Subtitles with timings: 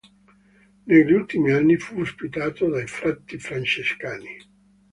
[0.85, 4.35] Negli ultimi anni fu ospitato dai frati francescani.